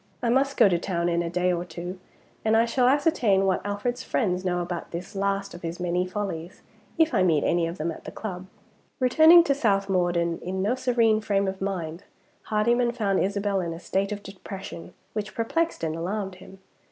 I 0.23 0.29
must 0.29 0.57
go 0.57 0.67
to 0.67 0.79
town 0.79 1.09
in 1.09 1.21
a 1.21 1.29
day 1.29 1.53
or 1.53 1.63
two, 1.63 1.99
and 2.43 2.57
I 2.57 2.65
shall 2.65 2.87
ascertain 2.87 3.45
what 3.45 3.63
Alfred's 3.63 4.01
friends 4.03 4.43
know 4.43 4.59
about 4.59 4.89
this 4.89 5.15
last 5.15 5.53
of 5.53 5.61
his 5.61 5.79
many 5.79 6.07
follies, 6.07 6.63
if 6.97 7.13
I 7.13 7.21
meet 7.21 7.43
any 7.43 7.67
of 7.67 7.77
them 7.77 7.91
at 7.91 8.05
the 8.05 8.11
club." 8.11 8.47
Returning 8.99 9.43
to 9.43 9.53
South 9.53 9.89
Morden 9.89 10.39
in 10.39 10.59
no 10.59 10.73
serene 10.73 11.21
frame 11.21 11.47
of 11.47 11.61
mind, 11.61 12.03
Hardyman 12.45 12.93
found 12.93 13.19
Isabel 13.23 13.61
in 13.61 13.73
a 13.73 13.79
state 13.79 14.11
of 14.11 14.23
depression 14.23 14.95
which 15.13 15.35
perplexed 15.35 15.83
and 15.83 15.95
alarmed 15.95 16.33
him. 16.33 16.57